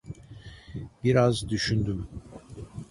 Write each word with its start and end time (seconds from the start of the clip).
Biraz 1.03 1.49
düşündüm. 1.49 2.07